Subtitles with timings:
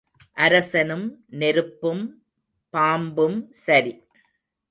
[0.37, 1.05] அரசனும்
[1.29, 2.01] நெருப்பும்
[2.73, 3.93] பாம்பும் சரி.